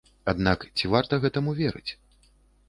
[0.31, 1.91] Аднак ці варта гэтаму верыць?